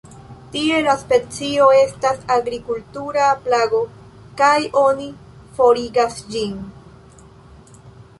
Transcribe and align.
Tie 0.53 0.77
la 0.85 0.93
specio 0.99 1.65
estas 1.79 2.23
agrikultura 2.35 3.27
plago 3.47 3.81
kaj 4.41 4.55
oni 4.85 5.05
forigas 5.61 6.17
ĝin. 6.33 6.57